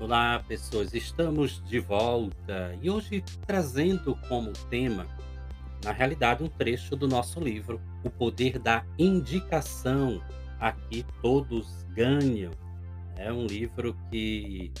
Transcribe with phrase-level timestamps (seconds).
[0.00, 5.06] Olá, pessoas, estamos de volta e hoje trazendo como tema,
[5.84, 10.22] na realidade, um trecho do nosso livro, O Poder da Indicação.
[10.58, 12.50] Aqui todos ganham.
[13.14, 14.72] É um livro que,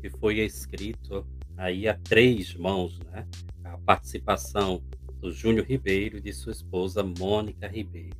[0.00, 1.24] que foi escrito
[1.56, 3.28] aí a três mãos, né?
[3.62, 4.82] A participação
[5.20, 8.16] do Júnior Ribeiro e de sua esposa Mônica Ribeiro.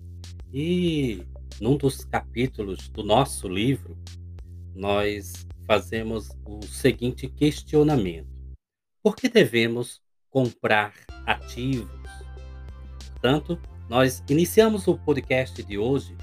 [0.53, 1.21] E
[1.61, 3.99] num dos capítulos do nosso livro,
[4.73, 8.29] nós fazemos o seguinte questionamento:
[9.03, 10.95] por que devemos comprar
[11.27, 11.91] ativos?
[13.13, 16.17] Portanto, nós iniciamos o podcast de hoje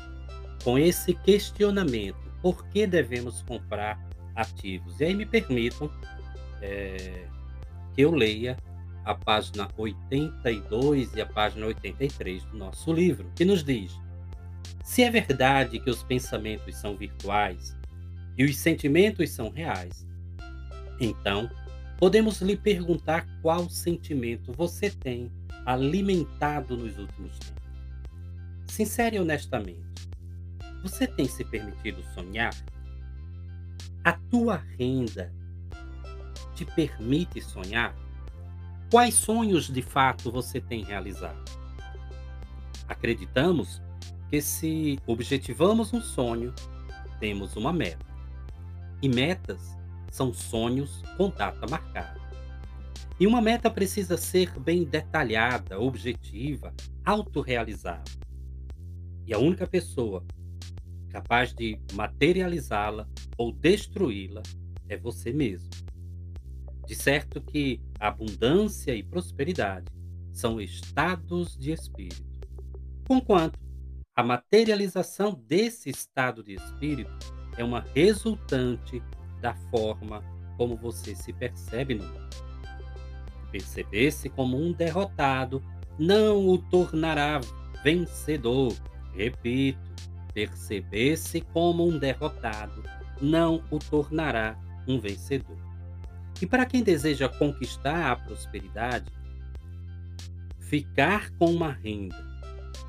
[0.64, 4.00] com esse questionamento: por que devemos comprar
[4.36, 5.00] ativos?
[5.00, 5.92] E aí me permitam
[6.62, 7.28] é,
[7.94, 8.58] que eu leia
[9.04, 14.00] a página 82 e a página 83 do nosso livro, que nos diz:
[14.84, 17.76] se é verdade que os pensamentos são virtuais,
[18.38, 20.08] e os sentimentos são reais.
[21.00, 21.50] Então,
[21.98, 25.32] podemos lhe perguntar qual sentimento você tem
[25.66, 27.62] alimentado nos últimos tempos.
[28.68, 30.10] Sincero e honestamente,
[30.82, 32.54] você tem se permitido sonhar?
[34.04, 35.32] A tua renda
[36.56, 37.96] te permite sonhar?
[38.90, 41.44] Quais sonhos de fato você tem realizado?
[42.88, 43.82] Acreditamos
[44.30, 46.54] que se objetivamos um sonho,
[47.20, 48.11] temos uma meta.
[49.02, 49.78] E metas
[50.12, 52.20] são sonhos com data marcada.
[53.20, 56.74] E uma meta precisa ser bem detalhada, objetiva,
[57.06, 58.20] autorrealizável.
[59.26, 60.24] E a única pessoa
[61.10, 63.08] capaz de materializá-la
[63.38, 64.42] ou destruí-la
[64.88, 65.70] é você mesmo.
[66.88, 69.88] De certo que abundância e prosperidade
[70.34, 72.26] são estados de espírito.
[73.08, 73.60] Conquanto
[74.16, 79.02] a materialização desse estado de espírito é uma resultante
[79.42, 80.24] da forma
[80.58, 82.30] como você se percebe no mundo.
[83.52, 85.62] Perceber-se como um derrotado
[86.00, 87.42] não o tornará
[87.84, 88.74] vencedor.
[89.14, 89.80] Repito,
[90.34, 92.84] perceber-se como um derrotado
[93.22, 94.58] não o tornará
[94.88, 95.58] um vencedor.
[96.42, 99.12] E para quem deseja conquistar a prosperidade,
[100.60, 102.16] ficar com uma renda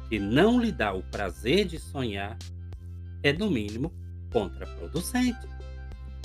[0.09, 2.37] que não lhe dá o prazer de sonhar
[3.23, 3.93] é, no mínimo,
[4.33, 5.47] contraproducente.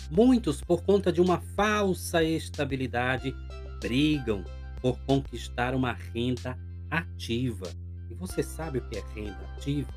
[0.09, 3.35] Muitos, por conta de uma falsa estabilidade,
[3.81, 4.43] brigam
[4.81, 6.57] por conquistar uma renda
[6.89, 7.67] ativa.
[8.09, 9.93] E você sabe o que é renda ativa?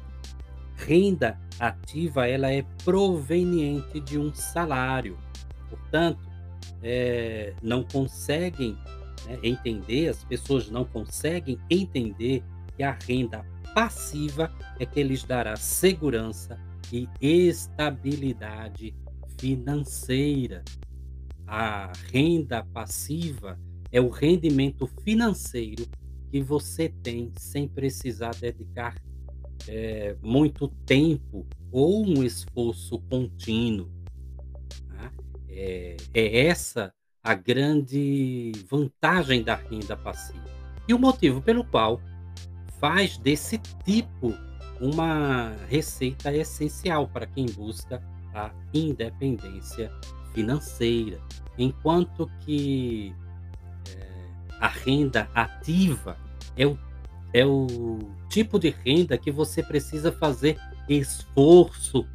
[0.76, 5.16] Renda ativa ela é proveniente de um salário.
[5.68, 6.28] Portanto,
[6.82, 8.76] é, não conseguem
[9.26, 12.42] né, entender, as pessoas não conseguem entender
[12.76, 13.44] que a renda
[13.74, 16.58] passiva é que lhes dará segurança
[16.92, 18.94] e estabilidade
[19.38, 20.64] financeira.
[21.46, 23.58] A renda passiva
[23.90, 25.86] é o rendimento financeiro
[26.30, 28.94] que você tem sem precisar dedicar
[29.68, 33.90] é, muito tempo ou um esforço contínuo.
[34.88, 35.12] Tá?
[35.48, 36.92] É, é essa
[37.22, 40.44] a grande vantagem da renda passiva.
[40.88, 42.00] E o motivo pelo qual
[42.78, 44.34] faz desse tipo
[44.80, 48.02] uma receita essencial para quem busca
[48.34, 49.92] a independência
[50.32, 51.20] financeira.
[51.58, 53.14] Enquanto que
[53.94, 54.06] é,
[54.58, 56.16] a renda ativa
[56.56, 56.78] é o,
[57.32, 57.98] é o
[58.28, 62.06] tipo de renda que você precisa fazer esforço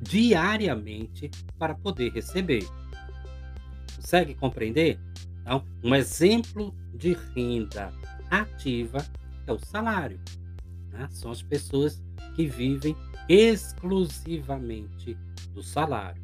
[0.00, 2.66] diariamente para poder receber.
[3.96, 5.00] Consegue compreender?
[5.40, 7.92] Então, um exemplo de renda
[8.30, 9.04] ativa
[9.46, 10.20] é o salário.
[10.96, 11.08] Né?
[11.10, 12.02] São as pessoas
[12.34, 12.96] que vivem
[13.28, 15.16] exclusivamente
[15.52, 16.22] do salário.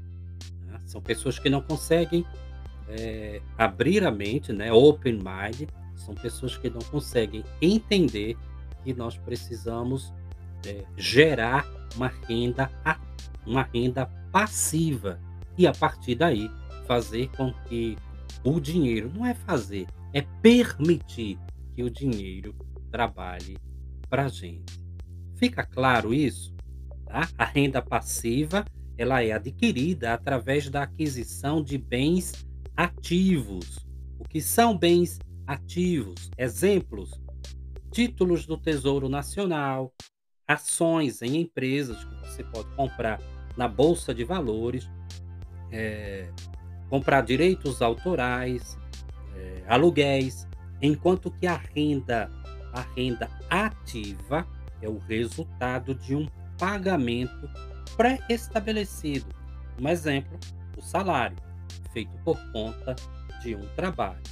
[0.66, 0.80] Né?
[0.86, 2.24] São pessoas que não conseguem
[2.88, 4.72] é, abrir a mente, né?
[4.72, 8.36] open mind, são pessoas que não conseguem entender
[8.82, 10.12] que nós precisamos
[10.66, 12.70] é, gerar uma renda,
[13.46, 15.20] uma renda passiva
[15.56, 16.50] e a partir daí
[16.86, 17.96] fazer com que
[18.42, 21.38] o dinheiro não é fazer, é permitir
[21.74, 22.54] que o dinheiro
[22.90, 23.56] trabalhe
[24.12, 24.78] para a gente.
[25.36, 26.54] Fica claro isso?
[27.06, 27.26] Tá?
[27.38, 28.62] A renda passiva
[28.98, 33.78] ela é adquirida através da aquisição de bens ativos.
[34.18, 36.30] O que são bens ativos?
[36.36, 37.10] Exemplos:
[37.90, 39.90] títulos do Tesouro Nacional,
[40.46, 43.18] ações em empresas que você pode comprar
[43.56, 44.90] na bolsa de valores,
[45.70, 46.30] é,
[46.90, 48.76] comprar direitos autorais,
[49.34, 50.46] é, aluguéis,
[50.82, 52.30] enquanto que a renda,
[52.72, 54.46] a renda ativa
[54.80, 56.28] é o resultado de um
[56.58, 57.48] pagamento
[57.96, 59.26] pré-estabelecido.
[59.80, 60.38] Um exemplo,
[60.76, 61.36] o salário,
[61.92, 62.96] feito por conta
[63.42, 64.22] de um trabalho.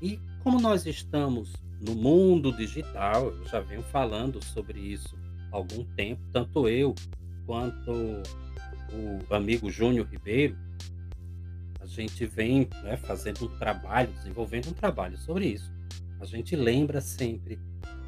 [0.00, 5.16] E como nós estamos no mundo digital, eu já venho falando sobre isso
[5.52, 6.94] há algum tempo, tanto eu
[7.46, 8.22] quanto
[8.92, 10.56] o amigo Júnior Ribeiro,
[11.80, 15.72] a gente vem né, fazendo um trabalho, desenvolvendo um trabalho sobre isso.
[16.20, 17.58] A gente lembra sempre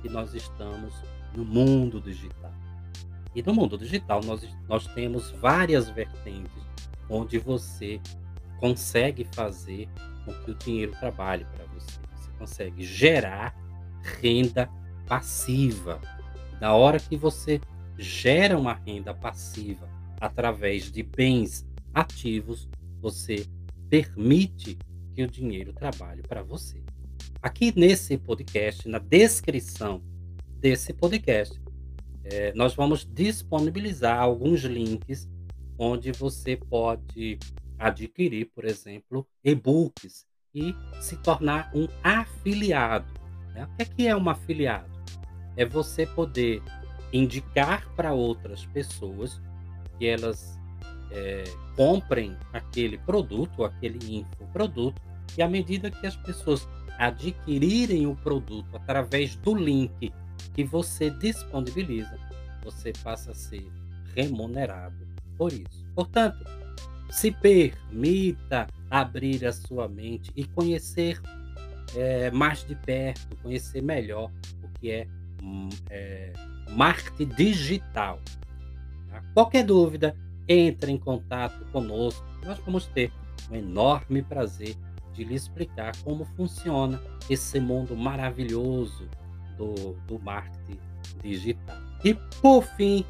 [0.02, 0.94] que nós estamos
[1.34, 2.52] no mundo digital.
[3.34, 6.62] E no mundo digital nós, nós temos várias vertentes
[7.08, 8.00] onde você
[8.58, 9.88] consegue fazer
[10.24, 11.98] com que o dinheiro trabalhe para você.
[12.16, 13.54] Você consegue gerar
[14.20, 14.68] renda
[15.06, 16.00] passiva.
[16.60, 17.60] Na hora que você
[17.96, 19.88] gera uma renda passiva
[20.20, 22.68] através de bens ativos,
[23.00, 23.46] você
[23.88, 24.78] permite
[25.14, 26.82] que o dinheiro trabalhe para você.
[27.42, 30.02] Aqui nesse podcast, na descrição
[30.58, 31.58] desse podcast,
[32.22, 35.26] é, nós vamos disponibilizar alguns links
[35.78, 37.38] onde você pode
[37.78, 43.10] adquirir, por exemplo, e-books e se tornar um afiliado.
[43.54, 43.64] Né?
[43.64, 44.90] O que é, é um afiliado?
[45.56, 46.62] É você poder
[47.10, 49.40] indicar para outras pessoas
[49.98, 50.60] que elas
[51.10, 51.44] é,
[51.74, 55.00] comprem aquele produto, aquele infoproduto,
[55.38, 56.68] e à medida que as pessoas
[57.00, 60.12] adquirirem o produto através do link
[60.52, 62.18] que você disponibiliza,
[62.62, 63.66] você passa a ser
[64.14, 65.08] remunerado
[65.38, 65.86] por isso.
[65.94, 66.44] Portanto,
[67.10, 71.18] se permita abrir a sua mente e conhecer
[71.96, 74.30] é, mais de perto, conhecer melhor
[74.62, 75.08] o que é,
[75.42, 76.34] hum, é
[76.68, 78.20] marketing digital.
[79.08, 79.22] Tá?
[79.32, 80.14] Qualquer dúvida,
[80.46, 82.26] entre em contato conosco.
[82.44, 83.10] Nós vamos ter
[83.50, 84.76] um enorme prazer
[85.12, 89.08] de lhe explicar como funciona esse mundo maravilhoso
[89.56, 90.78] do, do marketing
[91.22, 91.78] digital.
[92.04, 93.04] E por fim,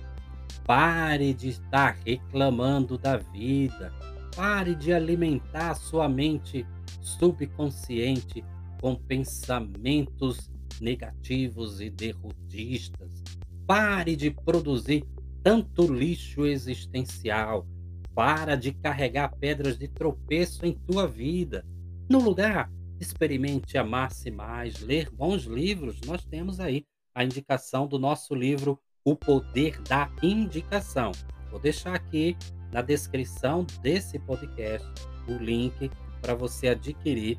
[0.64, 3.92] pare de estar reclamando da vida,
[4.34, 6.66] pare de alimentar sua mente
[7.00, 8.44] subconsciente
[8.80, 10.50] com pensamentos
[10.80, 13.22] negativos e derrotistas.
[13.66, 15.04] Pare de produzir
[15.42, 17.66] tanto lixo existencial.
[18.14, 21.64] Para de carregar pedras de tropeço em tua vida.
[22.10, 22.68] No lugar,
[22.98, 26.00] experimente amar-se mais, ler bons livros.
[26.04, 26.84] Nós temos aí
[27.14, 31.12] a indicação do nosso livro O Poder da Indicação.
[31.52, 32.36] Vou deixar aqui
[32.72, 34.88] na descrição desse podcast
[35.28, 35.88] o link
[36.20, 37.38] para você adquirir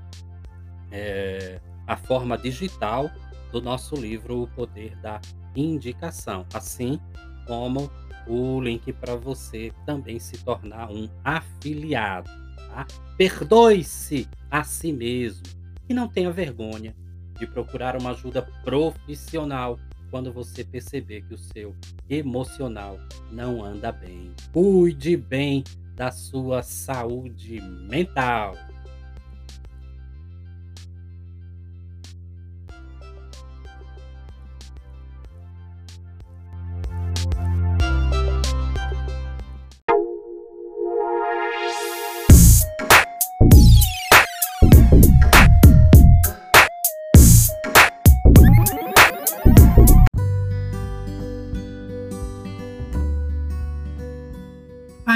[0.89, 3.11] é, a forma digital
[3.51, 5.19] do nosso livro O Poder da
[5.53, 6.97] Indicação, assim
[7.45, 7.91] como
[8.25, 12.40] o link para você também se tornar um afiliado.
[12.71, 12.87] Tá?
[13.17, 15.43] Perdoe-se a si mesmo
[15.89, 16.95] e não tenha vergonha
[17.37, 19.77] de procurar uma ajuda profissional
[20.09, 21.75] quando você perceber que o seu
[22.09, 22.97] emocional
[23.29, 24.31] não anda bem.
[24.53, 25.63] Cuide bem
[25.95, 28.55] da sua saúde mental.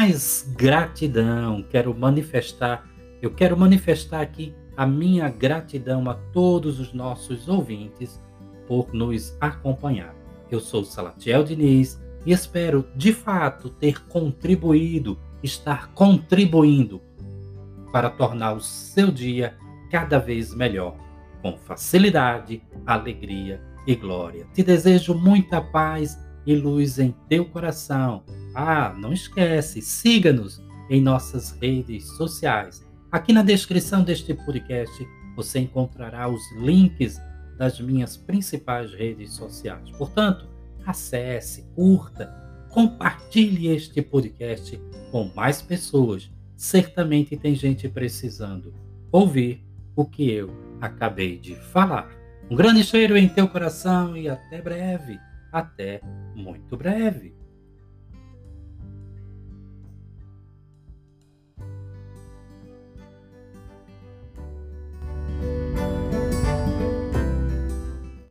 [0.05, 1.63] Mais gratidão.
[1.63, 2.87] Quero manifestar,
[3.23, 8.21] eu quero manifestar aqui a minha gratidão a todos os nossos ouvintes
[8.67, 10.13] por nos acompanhar.
[10.51, 17.01] Eu sou Salatiel Diniz e espero de fato ter contribuído, estar contribuindo
[17.91, 19.57] para tornar o seu dia
[19.89, 20.95] cada vez melhor,
[21.41, 24.45] com facilidade, alegria e glória.
[24.53, 28.23] Te desejo muita paz e luz em teu coração.
[28.53, 32.85] Ah, não esquece, siga-nos em nossas redes sociais.
[33.11, 37.19] Aqui na descrição deste podcast você encontrará os links
[37.57, 39.89] das minhas principais redes sociais.
[39.91, 40.47] Portanto,
[40.85, 42.27] acesse, curta,
[42.69, 44.79] compartilhe este podcast
[45.11, 46.29] com mais pessoas.
[46.55, 48.73] Certamente tem gente precisando
[49.11, 49.63] ouvir
[49.95, 52.09] o que eu acabei de falar.
[52.49, 55.19] Um grande cheiro em teu coração e até breve.
[55.55, 56.01] Até
[56.35, 57.33] muito breve.